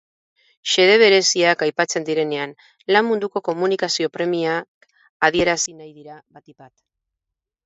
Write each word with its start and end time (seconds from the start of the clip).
Xede 0.69 0.93
bereziak 1.01 1.61
aipatzen 1.65 2.07
direnean, 2.07 2.55
lan-munduko 2.95 3.43
komunikazio-premiak 3.51 4.89
adierazi 5.29 5.77
nahi 5.83 5.93
dira 6.03 6.19
batipat. 6.39 6.75